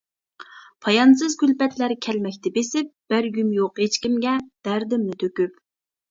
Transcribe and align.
پايانسىز 0.83 1.33
كۈلپەتلەر 1.41 1.91
كەلمەكتە 2.05 2.51
بېسىپ، 2.55 2.89
بەرگۈم 3.13 3.51
يوق 3.57 3.81
ھېچكىمگە 3.83 4.33
دەردىمنى 4.69 5.19
تۆكۈپ. 5.25 5.61